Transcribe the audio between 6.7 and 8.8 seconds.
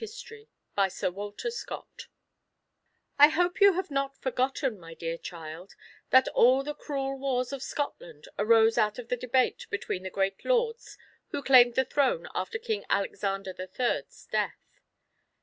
cruel wars of Scotland arose